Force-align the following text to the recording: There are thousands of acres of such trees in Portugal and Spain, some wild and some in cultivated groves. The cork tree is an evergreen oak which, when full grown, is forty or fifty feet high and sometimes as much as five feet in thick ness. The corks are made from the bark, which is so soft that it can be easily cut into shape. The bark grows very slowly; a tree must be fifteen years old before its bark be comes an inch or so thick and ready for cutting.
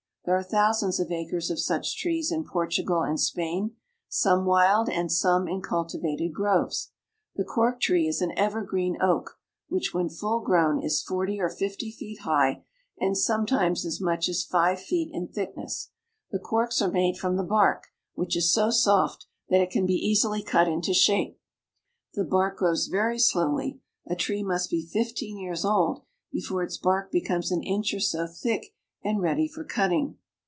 There 0.23 0.35
are 0.37 0.43
thousands 0.43 0.99
of 0.99 1.11
acres 1.11 1.49
of 1.49 1.57
such 1.59 1.97
trees 1.97 2.31
in 2.31 2.43
Portugal 2.45 3.01
and 3.01 3.19
Spain, 3.19 3.75
some 4.07 4.45
wild 4.45 4.87
and 4.87 5.11
some 5.11 5.47
in 5.47 5.61
cultivated 5.63 6.31
groves. 6.31 6.91
The 7.35 7.43
cork 7.43 7.81
tree 7.81 8.07
is 8.07 8.21
an 8.21 8.31
evergreen 8.37 9.01
oak 9.01 9.39
which, 9.67 9.95
when 9.95 10.09
full 10.09 10.41
grown, 10.41 10.79
is 10.83 11.01
forty 11.01 11.39
or 11.39 11.49
fifty 11.49 11.91
feet 11.91 12.19
high 12.19 12.63
and 12.99 13.17
sometimes 13.17 13.83
as 13.83 13.99
much 13.99 14.29
as 14.29 14.43
five 14.43 14.79
feet 14.79 15.09
in 15.11 15.27
thick 15.27 15.57
ness. 15.57 15.89
The 16.29 16.37
corks 16.37 16.83
are 16.83 16.91
made 16.91 17.17
from 17.17 17.35
the 17.35 17.43
bark, 17.43 17.87
which 18.13 18.37
is 18.37 18.53
so 18.53 18.69
soft 18.69 19.25
that 19.49 19.59
it 19.59 19.71
can 19.71 19.87
be 19.87 19.93
easily 19.95 20.43
cut 20.43 20.67
into 20.67 20.93
shape. 20.93 21.39
The 22.13 22.23
bark 22.23 22.57
grows 22.57 22.85
very 22.87 23.17
slowly; 23.17 23.81
a 24.05 24.15
tree 24.15 24.43
must 24.43 24.69
be 24.69 24.85
fifteen 24.85 25.39
years 25.39 25.65
old 25.65 26.03
before 26.31 26.61
its 26.61 26.77
bark 26.77 27.11
be 27.11 27.21
comes 27.21 27.49
an 27.51 27.63
inch 27.63 27.91
or 27.91 27.99
so 27.99 28.27
thick 28.27 28.75
and 29.03 29.19
ready 29.19 29.47
for 29.47 29.63
cutting. 29.63 30.15